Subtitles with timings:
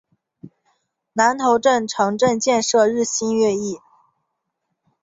[1.13, 3.77] 南头镇城镇建设日新月异。